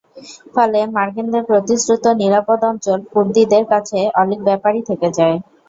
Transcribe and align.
ফলে 0.53 0.79
মার্কিনদের 0.95 1.43
প্রতিশ্রুত 1.49 2.05
নিরাপদ 2.21 2.59
অঞ্চল 2.69 2.99
কুর্দিদের 3.13 3.63
কাছে 3.71 3.99
অলীক 4.21 4.39
ব্যাপারই 4.47 4.81
থেকে 4.89 5.07
যায়। 5.17 5.37